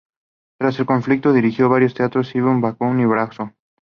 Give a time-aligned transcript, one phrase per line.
[0.59, 3.51] Tras el conflicto dirigió varios teatros en Sibiu, Bacău y Braşov.